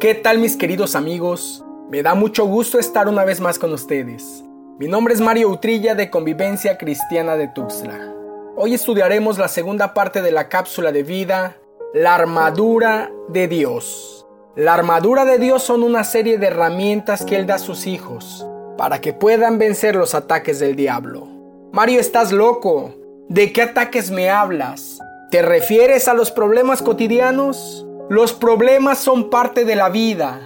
¿Qué 0.00 0.14
tal 0.14 0.38
mis 0.38 0.56
queridos 0.56 0.94
amigos? 0.94 1.64
Me 1.90 2.04
da 2.04 2.14
mucho 2.14 2.44
gusto 2.44 2.78
estar 2.78 3.08
una 3.08 3.24
vez 3.24 3.40
más 3.40 3.58
con 3.58 3.72
ustedes. 3.72 4.44
Mi 4.78 4.86
nombre 4.86 5.12
es 5.12 5.20
Mario 5.20 5.48
Utrilla 5.48 5.96
de 5.96 6.08
Convivencia 6.08 6.78
Cristiana 6.78 7.36
de 7.36 7.48
Tuxtla. 7.48 8.14
Hoy 8.54 8.74
estudiaremos 8.74 9.38
la 9.38 9.48
segunda 9.48 9.94
parte 9.94 10.22
de 10.22 10.30
la 10.30 10.48
cápsula 10.48 10.92
de 10.92 11.02
vida, 11.02 11.56
la 11.92 12.14
armadura 12.14 13.10
de 13.28 13.48
Dios. 13.48 14.24
La 14.54 14.74
armadura 14.74 15.24
de 15.24 15.38
Dios 15.38 15.64
son 15.64 15.82
una 15.82 16.04
serie 16.04 16.38
de 16.38 16.46
herramientas 16.46 17.24
que 17.24 17.34
Él 17.34 17.48
da 17.48 17.56
a 17.56 17.58
sus 17.58 17.88
hijos 17.88 18.46
para 18.76 19.00
que 19.00 19.12
puedan 19.12 19.58
vencer 19.58 19.96
los 19.96 20.14
ataques 20.14 20.60
del 20.60 20.76
diablo. 20.76 21.26
Mario, 21.72 21.98
estás 21.98 22.30
loco. 22.30 22.94
¿De 23.28 23.52
qué 23.52 23.62
ataques 23.62 24.12
me 24.12 24.30
hablas? 24.30 25.00
¿Te 25.32 25.42
refieres 25.42 26.06
a 26.06 26.14
los 26.14 26.30
problemas 26.30 26.82
cotidianos? 26.82 27.84
Los 28.10 28.32
problemas 28.32 28.96
son 28.96 29.28
parte 29.28 29.66
de 29.66 29.76
la 29.76 29.90
vida. 29.90 30.40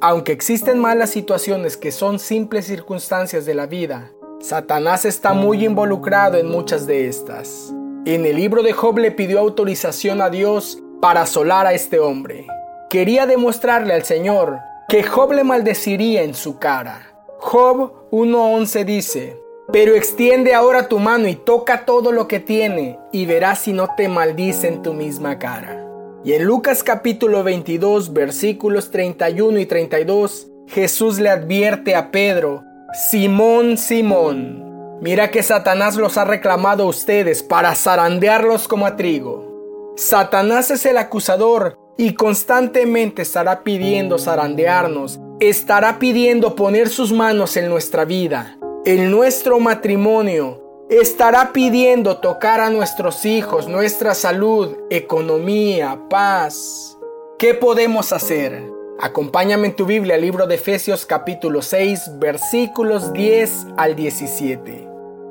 Aunque 0.00 0.30
existen 0.30 0.78
malas 0.78 1.10
situaciones 1.10 1.76
que 1.76 1.90
son 1.90 2.20
simples 2.20 2.66
circunstancias 2.66 3.44
de 3.44 3.54
la 3.54 3.66
vida, 3.66 4.12
Satanás 4.38 5.04
está 5.04 5.32
muy 5.32 5.64
involucrado 5.64 6.38
en 6.38 6.48
muchas 6.48 6.86
de 6.86 7.08
estas. 7.08 7.74
En 8.06 8.24
el 8.26 8.36
libro 8.36 8.62
de 8.62 8.72
Job 8.72 8.98
le 8.98 9.10
pidió 9.10 9.40
autorización 9.40 10.22
a 10.22 10.30
Dios 10.30 10.78
para 11.00 11.22
asolar 11.22 11.66
a 11.66 11.72
este 11.72 11.98
hombre. 11.98 12.46
Quería 12.88 13.26
demostrarle 13.26 13.92
al 13.92 14.04
Señor 14.04 14.58
que 14.88 15.02
Job 15.02 15.32
le 15.32 15.42
maldeciría 15.42 16.22
en 16.22 16.34
su 16.34 16.60
cara. 16.60 17.12
Job 17.40 18.08
1.11 18.12 18.84
dice, 18.84 19.36
pero 19.72 19.96
extiende 19.96 20.54
ahora 20.54 20.86
tu 20.86 21.00
mano 21.00 21.26
y 21.26 21.34
toca 21.34 21.84
todo 21.84 22.12
lo 22.12 22.28
que 22.28 22.38
tiene, 22.38 23.00
y 23.10 23.26
verás 23.26 23.58
si 23.58 23.72
no 23.72 23.88
te 23.96 24.08
maldice 24.08 24.68
en 24.68 24.82
tu 24.82 24.94
misma 24.94 25.40
cara. 25.40 25.79
Y 26.22 26.34
en 26.34 26.44
Lucas 26.44 26.82
capítulo 26.82 27.42
22 27.42 28.12
versículos 28.12 28.90
31 28.90 29.58
y 29.58 29.64
32, 29.64 30.48
Jesús 30.66 31.18
le 31.18 31.30
advierte 31.30 31.96
a 31.96 32.10
Pedro, 32.10 32.62
Simón, 33.10 33.78
Simón, 33.78 34.98
mira 35.00 35.30
que 35.30 35.42
Satanás 35.42 35.96
los 35.96 36.18
ha 36.18 36.26
reclamado 36.26 36.82
a 36.82 36.86
ustedes 36.88 37.42
para 37.42 37.74
zarandearlos 37.74 38.68
como 38.68 38.84
a 38.84 38.96
trigo. 38.96 39.94
Satanás 39.96 40.70
es 40.70 40.84
el 40.84 40.98
acusador 40.98 41.78
y 41.96 42.12
constantemente 42.12 43.22
estará 43.22 43.62
pidiendo 43.62 44.18
zarandearnos, 44.18 45.18
estará 45.40 45.98
pidiendo 45.98 46.54
poner 46.54 46.90
sus 46.90 47.14
manos 47.14 47.56
en 47.56 47.70
nuestra 47.70 48.04
vida, 48.04 48.58
en 48.84 49.10
nuestro 49.10 49.58
matrimonio, 49.58 50.59
estará 50.90 51.52
pidiendo 51.52 52.16
tocar 52.16 52.60
a 52.60 52.68
nuestros 52.68 53.24
hijos, 53.24 53.68
nuestra 53.68 54.12
salud, 54.12 54.76
economía, 54.90 56.00
paz. 56.10 56.98
¿Qué 57.38 57.54
podemos 57.54 58.12
hacer? 58.12 58.64
Acompáñame 59.00 59.68
en 59.68 59.76
tu 59.76 59.86
Biblia, 59.86 60.16
libro 60.16 60.48
de 60.48 60.56
Efesios 60.56 61.06
capítulo 61.06 61.62
6, 61.62 62.18
versículos 62.18 63.12
10 63.12 63.68
al 63.76 63.94
17. 63.94 64.88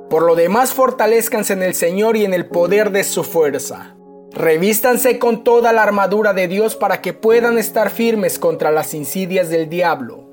Por 0.10 0.24
lo 0.24 0.36
demás, 0.36 0.74
fortalezcanse 0.74 1.54
en 1.54 1.64
el 1.64 1.76
Señor 1.76 2.16
y 2.16 2.24
en 2.24 2.34
el 2.34 2.48
poder 2.48 2.92
de 2.92 3.04
su 3.04 3.26
fuerza. 3.26 3.98
Revístanse 4.32 5.20
con 5.20 5.44
toda 5.44 5.74
la 5.74 5.84
armadura 5.84 6.34
de 6.34 6.48
Dios 6.48 6.78
para 6.78 7.02
que 7.02 7.12
puedan 7.12 7.58
estar 7.58 7.90
firmes 7.90 8.40
contra 8.40 8.72
las 8.72 8.94
insidias 8.94 9.50
del 9.50 9.68
diablo 9.70 10.28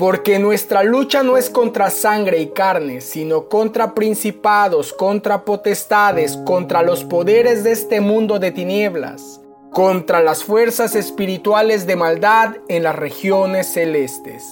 porque 0.00 0.38
nuestra 0.38 0.82
lucha 0.82 1.22
no 1.22 1.36
es 1.36 1.50
contra 1.50 1.90
sangre 1.90 2.38
y 2.38 2.52
carne, 2.52 3.02
sino 3.02 3.50
contra 3.50 3.92
principados, 3.92 4.94
contra 4.94 5.44
potestades, 5.44 6.38
contra 6.46 6.82
los 6.82 7.04
poderes 7.04 7.64
de 7.64 7.72
este 7.72 8.00
mundo 8.00 8.38
de 8.38 8.50
tinieblas, 8.50 9.42
contra 9.70 10.22
las 10.22 10.42
fuerzas 10.42 10.94
espirituales 10.94 11.86
de 11.86 11.96
maldad 11.96 12.54
en 12.68 12.84
las 12.84 12.96
regiones 12.96 13.74
celestes. 13.74 14.50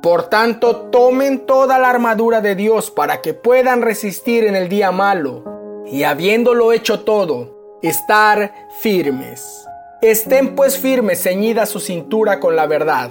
Por 0.00 0.28
tanto, 0.28 0.76
tomen 0.92 1.40
toda 1.40 1.80
la 1.80 1.90
armadura 1.90 2.40
de 2.40 2.54
Dios 2.54 2.92
para 2.92 3.20
que 3.20 3.34
puedan 3.34 3.82
resistir 3.82 4.44
en 4.44 4.54
el 4.54 4.68
día 4.68 4.92
malo, 4.92 5.82
y 5.86 6.04
habiéndolo 6.04 6.70
hecho 6.70 7.00
todo, 7.00 7.80
estar 7.82 8.54
firmes. 8.78 9.66
Estén 10.02 10.54
pues 10.54 10.78
firmes 10.78 11.20
ceñida 11.20 11.66
su 11.66 11.80
cintura 11.80 12.38
con 12.38 12.54
la 12.54 12.66
verdad 12.66 13.10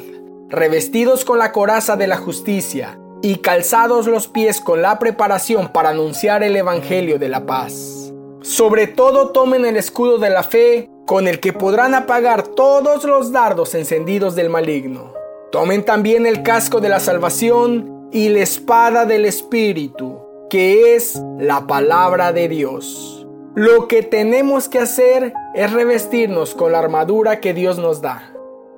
revestidos 0.54 1.26
con 1.26 1.40
la 1.40 1.52
coraza 1.52 1.96
de 1.96 2.08
la 2.08 2.18
justicia 2.18 3.00
y 3.24 3.38
calzados 3.38 4.06
los 4.06 4.28
pies 4.28 4.62
con 4.62 4.82
la 4.82 5.00
preparación 5.00 5.70
para 5.70 5.90
anunciar 5.90 6.44
el 6.44 6.56
Evangelio 6.56 7.18
de 7.18 7.30
la 7.30 7.46
paz. 7.46 8.14
Sobre 8.42 8.88
todo 8.88 9.30
tomen 9.30 9.66
el 9.66 9.78
escudo 9.78 10.20
de 10.20 10.30
la 10.30 10.44
fe 10.44 10.90
con 11.08 11.28
el 11.28 11.40
que 11.40 11.54
podrán 11.54 11.96
apagar 11.96 12.44
todos 12.44 13.04
los 13.04 13.32
dardos 13.32 13.74
encendidos 13.74 14.36
del 14.36 14.50
maligno. 14.50 15.14
Tomen 15.52 15.84
también 15.86 16.26
el 16.26 16.44
casco 16.44 16.82
de 16.82 16.90
la 16.90 17.00
salvación 17.00 18.10
y 18.12 18.30
la 18.30 18.40
espada 18.40 19.06
del 19.06 19.26
Espíritu, 19.26 20.20
que 20.50 20.96
es 20.96 21.20
la 21.40 21.66
palabra 21.66 22.32
de 22.32 22.48
Dios. 22.48 23.26
Lo 23.56 23.88
que 23.88 24.04
tenemos 24.04 24.68
que 24.68 24.80
hacer 24.80 25.34
es 25.56 25.72
revestirnos 25.72 26.54
con 26.54 26.72
la 26.72 26.80
armadura 26.80 27.40
que 27.40 27.54
Dios 27.54 27.78
nos 27.78 28.02
da. 28.02 28.33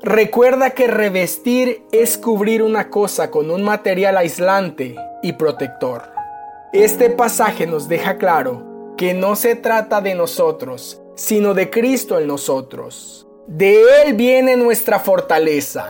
Recuerda 0.05 0.69
que 0.69 0.85
revestir 0.85 1.83
es 1.91 2.16
cubrir 2.19 2.61
una 2.61 2.91
cosa 2.91 3.31
con 3.31 3.49
un 3.49 3.63
material 3.63 4.17
aislante 4.17 4.93
y 5.23 5.33
protector. 5.33 6.03
Este 6.73 7.09
pasaje 7.09 7.66
nos 7.66 7.88
deja 7.88 8.19
claro 8.19 8.94
que 8.97 9.15
no 9.15 9.35
se 9.35 9.55
trata 9.55 10.01
de 10.01 10.13
nosotros, 10.13 11.01
sino 11.15 11.55
de 11.55 11.71
Cristo 11.71 12.19
en 12.19 12.27
nosotros. 12.27 13.27
De 13.47 13.81
Él 14.03 14.13
viene 14.13 14.55
nuestra 14.57 14.99
fortaleza. 14.99 15.89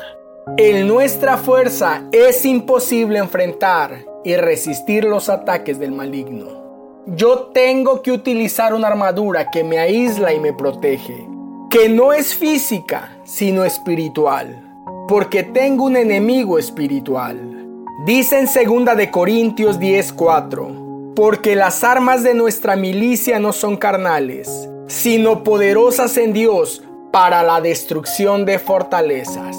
En 0.56 0.88
nuestra 0.88 1.36
fuerza 1.36 2.08
es 2.14 2.46
imposible 2.46 3.20
enfrentar 3.20 4.06
y 4.24 4.38
resistir 4.38 5.04
los 5.04 5.28
ataques 5.28 5.78
del 5.78 5.92
maligno. 5.92 7.04
Yo 7.06 7.48
tengo 7.54 8.02
que 8.02 8.14
utilizar 8.14 8.74
una 8.74 8.88
armadura 8.88 9.52
que 9.52 9.66
me 9.66 9.78
aísla 9.78 10.32
y 10.32 10.40
me 10.40 10.54
protege 10.54 11.35
que 11.76 11.90
no 11.90 12.14
es 12.14 12.34
física, 12.34 13.18
sino 13.26 13.66
espiritual, 13.66 14.64
porque 15.10 15.44
tengo 15.44 15.84
un 15.84 15.98
enemigo 15.98 16.58
espiritual. 16.58 17.38
Dice 18.06 18.40
en 18.40 18.46
2 18.46 18.96
de 18.96 19.12
Corintios 19.12 19.78
10:4, 19.78 21.14
porque 21.18 21.54
las 21.54 21.84
armas 21.84 22.24
de 22.24 22.34
nuestra 22.34 22.78
milicia 22.78 23.40
no 23.40 23.52
son 23.52 23.76
carnales, 23.76 24.70
sino 24.88 25.44
poderosas 25.44 26.16
en 26.16 26.32
Dios 26.32 26.82
para 27.12 27.44
la 27.44 27.60
destrucción 27.60 28.46
de 28.46 28.58
fortalezas. 28.58 29.58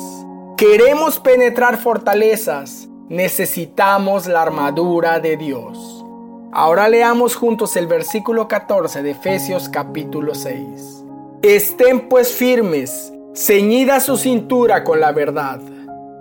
Queremos 0.57 1.21
penetrar 1.21 1.77
fortalezas, 1.77 2.89
necesitamos 3.11 4.27
la 4.27 4.41
armadura 4.41 5.21
de 5.21 5.37
Dios. 5.37 6.03
Ahora 6.51 6.89
leamos 6.89 7.37
juntos 7.37 7.77
el 7.77 7.87
versículo 7.87 8.49
14 8.49 9.03
de 9.03 9.11
Efesios 9.11 9.69
capítulo 9.69 10.35
6. 10.35 11.06
Estén 11.43 12.09
pues 12.09 12.33
firmes, 12.33 13.13
ceñida 13.35 14.01
su 14.01 14.17
cintura 14.17 14.83
con 14.85 15.01
la 15.01 15.13
verdad. 15.13 15.61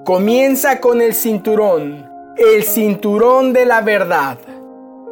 Comienza 0.03 0.81
con 0.81 1.01
el 1.01 1.15
cinturón, 1.15 2.05
el 2.37 2.63
cinturón 2.63 3.53
de 3.53 3.65
la 3.65 3.79
verdad. 3.81 4.37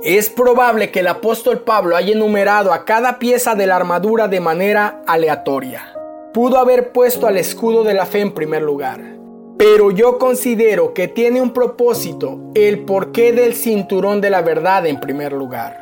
Es 0.04 0.30
probable 0.30 0.92
que 0.92 1.00
el 1.00 1.08
apóstol 1.08 1.62
Pablo 1.62 1.96
haya 1.96 2.12
enumerado 2.12 2.74
a 2.74 2.84
cada 2.84 3.18
pieza 3.18 3.56
de 3.56 3.66
la 3.66 3.78
armadura 3.78 4.28
de 4.28 4.42
manera 4.42 5.02
aleatoria. 5.08 5.96
Pudo 6.34 6.58
haber 6.58 6.92
puesto 6.92 7.26
al 7.26 7.38
escudo 7.38 7.86
de 7.86 7.94
la 7.94 8.06
fe 8.06 8.20
en 8.20 8.34
primer 8.34 8.62
lugar. 8.62 9.00
Pero 9.58 9.90
yo 9.90 10.18
considero 10.18 10.94
que 10.94 11.08
tiene 11.08 11.42
un 11.42 11.54
propósito 11.54 12.52
el 12.56 12.84
porqué 12.84 13.32
del 13.32 13.54
cinturón 13.54 14.20
de 14.20 14.30
la 14.30 14.42
verdad 14.42 14.86
en 14.86 15.00
primer 15.00 15.32
lugar. 15.32 15.80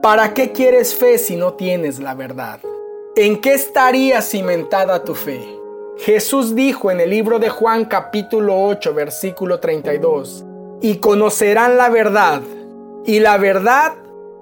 ¿Para 0.00 0.32
qué 0.32 0.52
quieres 0.52 0.94
fe 0.94 1.18
si 1.18 1.36
no 1.36 1.52
tienes 1.52 1.98
la 1.98 2.14
verdad? 2.14 2.58
¿En 3.14 3.42
qué 3.42 3.52
estaría 3.52 4.22
cimentada 4.22 5.04
tu 5.04 5.14
fe? 5.14 5.46
Jesús 5.98 6.54
dijo 6.54 6.90
en 6.90 6.98
el 6.98 7.10
libro 7.10 7.38
de 7.38 7.50
Juan 7.50 7.84
capítulo 7.84 8.58
8 8.64 8.94
versículo 8.94 9.60
32, 9.60 10.46
y 10.80 10.96
conocerán 10.96 11.76
la 11.76 11.90
verdad, 11.90 12.40
y 13.04 13.20
la 13.20 13.36
verdad 13.36 13.92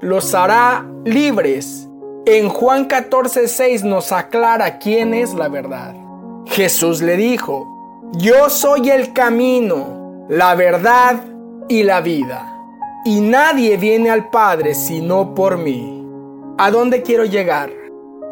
los 0.00 0.36
hará 0.36 0.86
libres. 1.04 1.88
En 2.26 2.48
Juan 2.48 2.84
14 2.84 3.48
6 3.48 3.82
nos 3.82 4.12
aclara 4.12 4.78
quién 4.78 5.14
es 5.14 5.34
la 5.34 5.48
verdad. 5.48 5.96
Jesús 6.46 7.02
le 7.02 7.16
dijo, 7.16 7.66
yo 8.18 8.48
soy 8.50 8.90
el 8.90 9.12
camino, 9.12 10.26
la 10.28 10.54
verdad 10.54 11.16
y 11.68 11.82
la 11.82 12.00
vida, 12.00 12.54
y 13.04 13.18
nadie 13.20 13.76
viene 13.78 14.10
al 14.10 14.30
Padre 14.30 14.74
sino 14.74 15.34
por 15.34 15.58
mí. 15.58 16.06
¿A 16.56 16.70
dónde 16.70 17.02
quiero 17.02 17.24
llegar? 17.24 17.79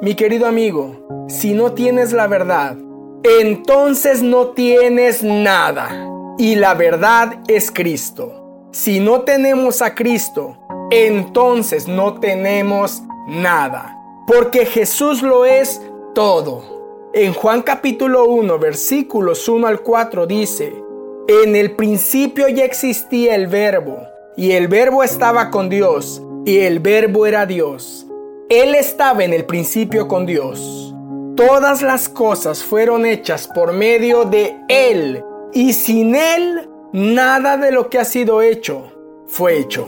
Mi 0.00 0.14
querido 0.14 0.46
amigo, 0.46 1.26
si 1.28 1.54
no 1.54 1.72
tienes 1.72 2.12
la 2.12 2.28
verdad, 2.28 2.76
entonces 3.24 4.22
no 4.22 4.50
tienes 4.50 5.24
nada. 5.24 5.90
Y 6.38 6.54
la 6.54 6.74
verdad 6.74 7.40
es 7.48 7.72
Cristo. 7.72 8.68
Si 8.70 9.00
no 9.00 9.22
tenemos 9.22 9.82
a 9.82 9.96
Cristo, 9.96 10.56
entonces 10.92 11.88
no 11.88 12.20
tenemos 12.20 13.02
nada. 13.26 13.98
Porque 14.28 14.66
Jesús 14.66 15.20
lo 15.20 15.44
es 15.44 15.82
todo. 16.14 17.10
En 17.12 17.34
Juan 17.34 17.62
capítulo 17.62 18.26
1, 18.26 18.56
versículos 18.60 19.48
1 19.48 19.66
al 19.66 19.80
4 19.80 20.28
dice, 20.28 20.80
En 21.26 21.56
el 21.56 21.72
principio 21.72 22.46
ya 22.46 22.64
existía 22.64 23.34
el 23.34 23.48
verbo, 23.48 23.98
y 24.36 24.52
el 24.52 24.68
verbo 24.68 25.02
estaba 25.02 25.50
con 25.50 25.68
Dios, 25.68 26.22
y 26.44 26.58
el 26.58 26.78
verbo 26.78 27.26
era 27.26 27.46
Dios. 27.46 28.07
Él 28.48 28.74
estaba 28.74 29.24
en 29.24 29.34
el 29.34 29.44
principio 29.44 30.08
con 30.08 30.24
Dios. 30.24 30.94
Todas 31.36 31.82
las 31.82 32.08
cosas 32.08 32.64
fueron 32.64 33.04
hechas 33.04 33.46
por 33.46 33.74
medio 33.74 34.24
de 34.24 34.56
Él, 34.68 35.22
y 35.52 35.74
sin 35.74 36.14
Él 36.14 36.70
nada 36.94 37.58
de 37.58 37.72
lo 37.72 37.90
que 37.90 37.98
ha 37.98 38.06
sido 38.06 38.40
hecho 38.40 38.90
fue 39.26 39.58
hecho. 39.58 39.86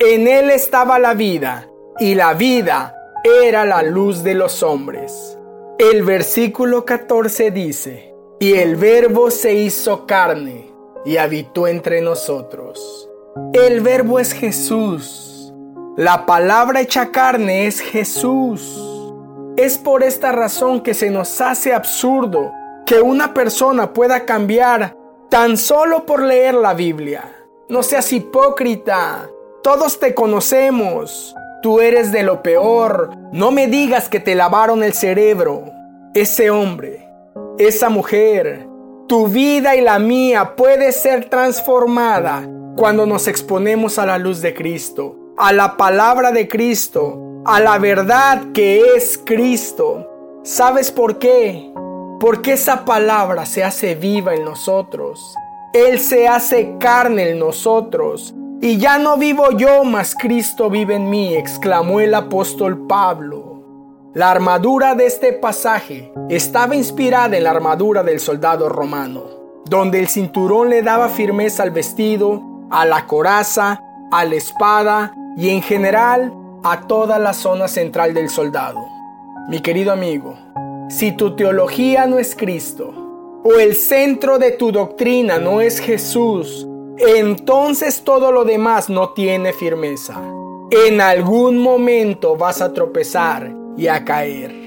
En 0.00 0.26
Él 0.26 0.50
estaba 0.50 0.98
la 0.98 1.14
vida, 1.14 1.68
y 2.00 2.16
la 2.16 2.34
vida 2.34 2.96
era 3.42 3.64
la 3.64 3.84
luz 3.84 4.24
de 4.24 4.34
los 4.34 4.64
hombres. 4.64 5.38
El 5.78 6.02
versículo 6.02 6.84
14 6.84 7.52
dice, 7.52 8.12
y 8.40 8.54
el 8.54 8.74
verbo 8.74 9.30
se 9.30 9.54
hizo 9.54 10.04
carne 10.04 10.74
y 11.04 11.16
habitó 11.18 11.68
entre 11.68 12.00
nosotros. 12.00 13.08
El 13.52 13.80
verbo 13.82 14.18
es 14.18 14.32
Jesús. 14.32 15.33
La 15.96 16.26
palabra 16.26 16.80
hecha 16.80 17.12
carne 17.12 17.68
es 17.68 17.78
Jesús. 17.80 18.80
Es 19.56 19.78
por 19.78 20.02
esta 20.02 20.32
razón 20.32 20.80
que 20.80 20.92
se 20.92 21.08
nos 21.08 21.40
hace 21.40 21.72
absurdo 21.72 22.50
que 22.84 23.00
una 23.00 23.32
persona 23.32 23.92
pueda 23.92 24.24
cambiar 24.24 24.96
tan 25.30 25.56
solo 25.56 26.04
por 26.04 26.20
leer 26.20 26.54
la 26.54 26.74
Biblia. 26.74 27.22
No 27.68 27.84
seas 27.84 28.12
hipócrita. 28.12 29.30
Todos 29.62 30.00
te 30.00 30.14
conocemos. 30.14 31.32
Tú 31.62 31.80
eres 31.80 32.10
de 32.10 32.24
lo 32.24 32.42
peor. 32.42 33.10
No 33.30 33.52
me 33.52 33.68
digas 33.68 34.08
que 34.08 34.18
te 34.18 34.34
lavaron 34.34 34.82
el 34.82 34.94
cerebro. 34.94 35.62
Ese 36.12 36.50
hombre, 36.50 37.08
esa 37.56 37.88
mujer, 37.88 38.66
tu 39.06 39.28
vida 39.28 39.76
y 39.76 39.80
la 39.80 40.00
mía 40.00 40.56
puede 40.56 40.90
ser 40.90 41.30
transformada 41.30 42.48
cuando 42.76 43.06
nos 43.06 43.28
exponemos 43.28 44.00
a 44.00 44.06
la 44.06 44.18
luz 44.18 44.40
de 44.42 44.54
Cristo, 44.54 45.16
a 45.36 45.52
la 45.52 45.76
palabra 45.76 46.30
de 46.30 46.46
Cristo, 46.46 47.42
a 47.44 47.58
la 47.58 47.78
verdad 47.78 48.52
que 48.52 48.80
es 48.96 49.18
Cristo. 49.18 50.08
¿Sabes 50.44 50.92
por 50.92 51.18
qué? 51.18 51.72
Porque 52.20 52.52
esa 52.52 52.84
palabra 52.84 53.44
se 53.44 53.64
hace 53.64 53.96
viva 53.96 54.34
en 54.34 54.44
nosotros. 54.44 55.34
Él 55.72 55.98
se 55.98 56.28
hace 56.28 56.76
carne 56.78 57.30
en 57.30 57.40
nosotros 57.40 58.32
y 58.60 58.78
ya 58.78 58.98
no 58.98 59.16
vivo 59.16 59.50
yo, 59.50 59.82
mas 59.82 60.14
Cristo 60.14 60.70
vive 60.70 60.94
en 60.94 61.10
mí, 61.10 61.34
exclamó 61.34 61.98
el 62.00 62.14
apóstol 62.14 62.86
Pablo. 62.86 63.62
La 64.14 64.30
armadura 64.30 64.94
de 64.94 65.06
este 65.06 65.32
pasaje 65.32 66.12
estaba 66.28 66.76
inspirada 66.76 67.36
en 67.36 67.42
la 67.42 67.50
armadura 67.50 68.04
del 68.04 68.20
soldado 68.20 68.68
romano, 68.68 69.24
donde 69.64 69.98
el 69.98 70.06
cinturón 70.06 70.70
le 70.70 70.82
daba 70.82 71.08
firmeza 71.08 71.64
al 71.64 71.72
vestido, 71.72 72.40
a 72.70 72.84
la 72.84 73.08
coraza, 73.08 73.82
a 74.12 74.24
la 74.24 74.36
espada 74.36 75.12
y 75.36 75.50
en 75.50 75.62
general 75.62 76.32
a 76.62 76.82
toda 76.86 77.18
la 77.18 77.32
zona 77.32 77.68
central 77.68 78.14
del 78.14 78.28
soldado. 78.28 78.80
Mi 79.48 79.60
querido 79.60 79.92
amigo, 79.92 80.36
si 80.88 81.12
tu 81.12 81.36
teología 81.36 82.06
no 82.06 82.18
es 82.18 82.34
Cristo, 82.34 82.92
o 83.44 83.52
el 83.58 83.74
centro 83.74 84.38
de 84.38 84.52
tu 84.52 84.72
doctrina 84.72 85.38
no 85.38 85.60
es 85.60 85.78
Jesús, 85.78 86.66
entonces 86.96 88.02
todo 88.02 88.32
lo 88.32 88.44
demás 88.44 88.88
no 88.88 89.10
tiene 89.10 89.52
firmeza. 89.52 90.14
En 90.70 91.00
algún 91.00 91.58
momento 91.58 92.36
vas 92.36 92.62
a 92.62 92.72
tropezar 92.72 93.52
y 93.76 93.88
a 93.88 94.04
caer. 94.04 94.64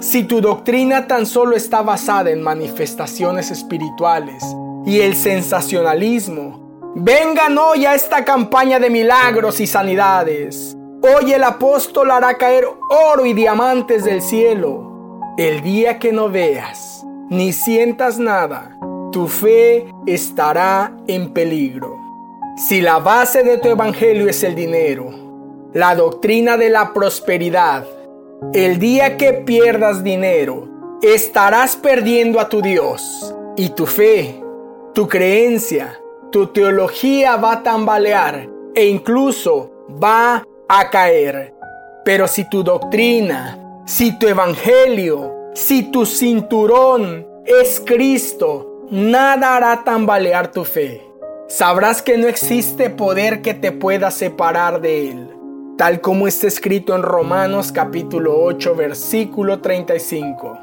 Si 0.00 0.24
tu 0.24 0.40
doctrina 0.40 1.06
tan 1.06 1.26
solo 1.26 1.54
está 1.54 1.82
basada 1.82 2.30
en 2.30 2.42
manifestaciones 2.42 3.50
espirituales 3.50 4.42
y 4.86 5.00
el 5.00 5.14
sensacionalismo, 5.14 6.49
vengan 6.94 7.56
hoy 7.58 7.86
a 7.86 7.94
esta 7.94 8.24
campaña 8.24 8.78
de 8.78 8.90
milagros 8.90 9.60
y 9.60 9.66
sanidades. 9.66 10.76
Hoy 11.02 11.32
el 11.32 11.44
apóstol 11.44 12.10
hará 12.10 12.36
caer 12.36 12.66
oro 12.90 13.24
y 13.24 13.32
diamantes 13.32 14.04
del 14.04 14.22
cielo. 14.22 15.20
El 15.38 15.62
día 15.62 15.98
que 15.98 16.12
no 16.12 16.28
veas 16.28 17.04
ni 17.30 17.52
sientas 17.52 18.18
nada, 18.18 18.76
tu 19.12 19.28
fe 19.28 19.86
estará 20.06 20.92
en 21.06 21.32
peligro. 21.32 21.96
Si 22.56 22.80
la 22.80 22.98
base 22.98 23.42
de 23.44 23.58
tu 23.58 23.68
evangelio 23.68 24.28
es 24.28 24.42
el 24.42 24.54
dinero, 24.54 25.10
la 25.72 25.94
doctrina 25.94 26.56
de 26.56 26.70
la 26.70 26.92
prosperidad, 26.92 27.86
el 28.52 28.78
día 28.78 29.16
que 29.16 29.32
pierdas 29.32 30.02
dinero, 30.02 30.68
estarás 31.02 31.76
perdiendo 31.76 32.40
a 32.40 32.48
tu 32.48 32.60
Dios 32.60 33.34
y 33.56 33.70
tu 33.70 33.86
fe, 33.86 34.42
tu 34.92 35.08
creencia, 35.08 35.99
tu 36.30 36.46
teología 36.48 37.36
va 37.36 37.52
a 37.52 37.62
tambalear 37.62 38.48
e 38.74 38.86
incluso 38.86 39.70
va 40.02 40.46
a 40.68 40.90
caer. 40.90 41.54
Pero 42.04 42.28
si 42.28 42.48
tu 42.48 42.62
doctrina, 42.62 43.82
si 43.84 44.18
tu 44.18 44.28
evangelio, 44.28 45.50
si 45.54 45.90
tu 45.90 46.06
cinturón 46.06 47.26
es 47.44 47.82
Cristo, 47.84 48.86
nada 48.90 49.56
hará 49.56 49.82
tambalear 49.84 50.52
tu 50.52 50.64
fe. 50.64 51.02
Sabrás 51.48 52.00
que 52.00 52.16
no 52.16 52.28
existe 52.28 52.90
poder 52.90 53.42
que 53.42 53.54
te 53.54 53.72
pueda 53.72 54.12
separar 54.12 54.80
de 54.80 55.10
Él, 55.10 55.28
tal 55.76 56.00
como 56.00 56.28
está 56.28 56.46
escrito 56.46 56.94
en 56.94 57.02
Romanos 57.02 57.72
capítulo 57.72 58.40
8 58.40 58.76
versículo 58.76 59.60
35. 59.60 60.58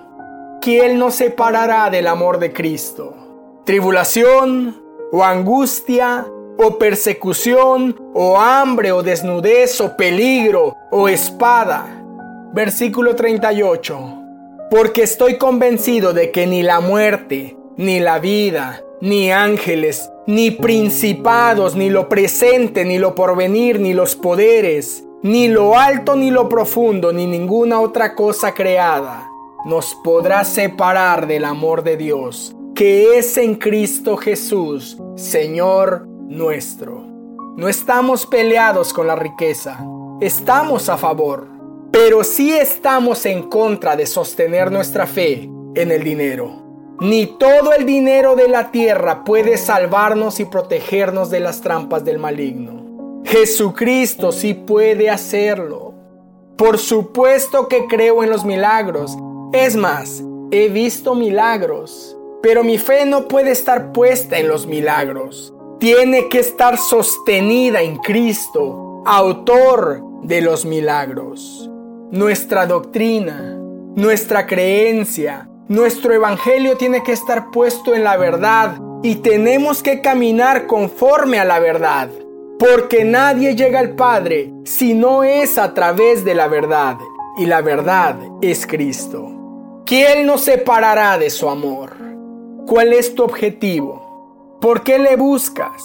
¿Quién 0.61 0.97
nos 0.97 1.15
separará 1.15 1.89
del 1.89 2.07
amor 2.07 2.39
de 2.39 2.53
Cristo? 2.53 3.13
¿Tribulación 3.65 4.86
o 5.11 5.23
angustia 5.23 6.25
o 6.57 6.77
persecución 6.77 7.95
o 8.13 8.37
hambre 8.37 8.91
o 8.91 9.03
desnudez 9.03 9.79
o 9.81 9.95
peligro 9.95 10.75
o 10.91 11.07
espada? 11.07 12.03
Versículo 12.53 13.15
38. 13.15 13.99
Porque 14.69 15.03
estoy 15.03 15.37
convencido 15.37 16.13
de 16.13 16.31
que 16.31 16.47
ni 16.47 16.63
la 16.63 16.79
muerte, 16.79 17.57
ni 17.77 17.99
la 17.99 18.19
vida, 18.19 18.83
ni 19.01 19.31
ángeles, 19.31 20.11
ni 20.25 20.51
principados, 20.51 21.75
ni 21.75 21.89
lo 21.89 22.09
presente, 22.09 22.83
ni 22.83 22.97
lo 22.97 23.15
porvenir, 23.15 23.79
ni 23.79 23.93
los 23.93 24.15
poderes, 24.15 25.05
ni 25.21 25.47
lo 25.47 25.77
alto, 25.77 26.15
ni 26.15 26.31
lo 26.31 26.49
profundo, 26.49 27.13
ni 27.13 27.27
ninguna 27.27 27.79
otra 27.79 28.15
cosa 28.15 28.53
creada 28.53 29.29
nos 29.67 29.95
podrá 29.95 30.45
separar 30.45 31.27
del 31.27 31.43
amor 31.43 31.83
de 31.83 31.97
Dios, 31.97 32.55
que 32.77 33.17
es 33.17 33.39
en 33.39 33.55
Cristo 33.55 34.17
Jesús, 34.17 34.99
Señor 35.15 36.05
nuestro. 36.05 37.07
No 37.57 37.67
estamos 37.67 38.27
peleados 38.27 38.93
con 38.93 39.07
la 39.07 39.15
riqueza, 39.15 39.83
estamos 40.21 40.87
a 40.87 40.95
favor, 40.95 41.47
pero 41.89 42.23
sí 42.23 42.53
estamos 42.53 43.25
en 43.25 43.49
contra 43.49 43.95
de 43.95 44.05
sostener 44.05 44.71
nuestra 44.71 45.07
fe 45.07 45.49
en 45.73 45.91
el 45.91 46.03
dinero. 46.03 46.51
Ni 46.99 47.25
todo 47.25 47.73
el 47.73 47.83
dinero 47.83 48.35
de 48.35 48.47
la 48.47 48.69
tierra 48.69 49.23
puede 49.23 49.57
salvarnos 49.57 50.39
y 50.39 50.45
protegernos 50.45 51.31
de 51.31 51.39
las 51.39 51.61
trampas 51.61 52.05
del 52.05 52.19
maligno. 52.19 53.23
Jesucristo 53.25 54.31
sí 54.31 54.53
puede 54.53 55.09
hacerlo. 55.09 55.95
Por 56.55 56.77
supuesto 56.77 57.67
que 57.69 57.87
creo 57.87 58.23
en 58.23 58.29
los 58.29 58.45
milagros. 58.45 59.17
Es 59.51 59.75
más, 59.75 60.23
he 60.51 60.69
visto 60.69 61.15
milagros. 61.15 62.16
Pero 62.47 62.63
mi 62.63 62.77
fe 62.77 63.05
no 63.05 63.27
puede 63.27 63.51
estar 63.51 63.91
puesta 63.91 64.37
en 64.37 64.47
los 64.47 64.67
milagros. 64.67 65.53
Tiene 65.81 66.29
que 66.29 66.39
estar 66.39 66.77
sostenida 66.77 67.81
en 67.81 67.97
Cristo, 67.97 69.03
autor 69.05 70.01
de 70.23 70.39
los 70.39 70.63
milagros. 70.63 71.69
Nuestra 72.09 72.65
doctrina, 72.65 73.57
nuestra 73.97 74.47
creencia, 74.47 75.49
nuestro 75.67 76.13
evangelio 76.13 76.77
tiene 76.77 77.03
que 77.03 77.11
estar 77.11 77.51
puesto 77.51 77.93
en 77.93 78.05
la 78.05 78.15
verdad 78.15 78.79
y 79.03 79.15
tenemos 79.15 79.83
que 79.83 79.99
caminar 79.99 80.67
conforme 80.67 81.39
a 81.39 81.43
la 81.43 81.59
verdad, 81.59 82.07
porque 82.57 83.03
nadie 83.03 83.57
llega 83.57 83.79
al 83.79 83.93
Padre 83.97 84.53
si 84.63 84.93
no 84.93 85.25
es 85.25 85.57
a 85.57 85.73
través 85.73 86.23
de 86.23 86.33
la 86.33 86.47
verdad, 86.47 86.95
y 87.37 87.45
la 87.45 87.59
verdad 87.59 88.17
es 88.41 88.65
Cristo. 88.65 89.33
¿Quién 89.85 90.25
nos 90.25 90.45
separará 90.45 91.17
de 91.17 91.29
su 91.29 91.49
amor? 91.49 91.96
¿Cuál 92.67 92.91
es 92.91 93.15
tu 93.15 93.23
objetivo? 93.23 94.57
¿Por 94.59 94.83
qué 94.83 94.99
le 94.99 95.15
buscas? 95.15 95.81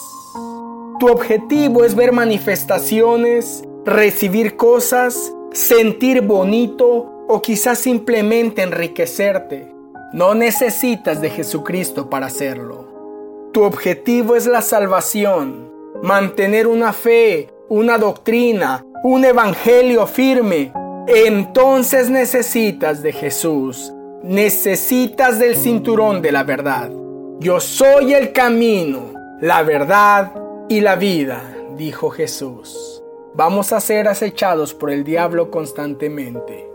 Tu 0.99 1.07
objetivo 1.07 1.85
es 1.85 1.95
ver 1.95 2.11
manifestaciones, 2.11 3.63
recibir 3.85 4.57
cosas, 4.57 5.33
sentir 5.53 6.23
bonito 6.23 7.25
o 7.29 7.41
quizás 7.41 7.79
simplemente 7.79 8.63
enriquecerte. 8.63 9.73
No 10.11 10.35
necesitas 10.35 11.21
de 11.21 11.29
Jesucristo 11.29 12.09
para 12.09 12.25
hacerlo. 12.25 13.49
Tu 13.53 13.63
objetivo 13.63 14.35
es 14.35 14.45
la 14.45 14.61
salvación, 14.61 15.71
mantener 16.01 16.67
una 16.67 16.91
fe, 16.91 17.47
una 17.69 17.97
doctrina, 17.97 18.85
un 19.05 19.23
evangelio 19.23 20.05
firme. 20.05 20.73
Entonces 21.07 22.09
necesitas 22.09 23.01
de 23.01 23.13
Jesús. 23.13 23.93
Necesitas 24.23 25.37
del 25.37 25.55
cinturón 25.55 26.21
de 26.21 26.31
la 26.31 26.43
verdad. 26.43 26.89
Yo 27.39 27.59
soy 27.59 28.13
el 28.13 28.31
camino, 28.31 29.13
la 29.41 29.63
verdad 29.63 30.31
y 30.69 30.79
la 30.79 30.95
vida, 30.95 31.41
dijo 31.75 32.09
Jesús. 32.09 33.03
Vamos 33.35 33.73
a 33.73 33.81
ser 33.81 34.07
acechados 34.07 34.73
por 34.73 34.91
el 34.91 35.03
diablo 35.03 35.51
constantemente. 35.51 36.69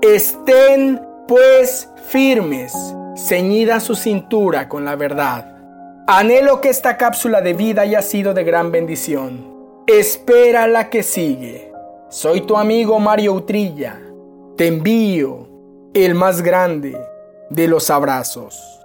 Estén 0.00 1.00
pues 1.26 1.88
firmes, 2.08 2.72
ceñida 3.16 3.80
su 3.80 3.96
cintura 3.96 4.68
con 4.68 4.84
la 4.84 4.94
verdad. 4.94 5.56
Anhelo 6.06 6.60
que 6.60 6.68
esta 6.68 6.96
cápsula 6.96 7.40
de 7.40 7.54
vida 7.54 7.82
haya 7.82 8.02
sido 8.02 8.32
de 8.32 8.44
gran 8.44 8.70
bendición. 8.70 9.52
Espera 9.86 10.68
la 10.68 10.88
que 10.88 11.02
sigue. 11.02 11.72
Soy 12.10 12.42
tu 12.42 12.56
amigo 12.56 13.00
Mario 13.00 13.32
Utrilla. 13.32 13.98
Te 14.56 14.66
envío 14.66 15.51
el 15.94 16.14
más 16.14 16.40
grande 16.40 16.96
de 17.50 17.68
los 17.68 17.90
abrazos. 17.90 18.81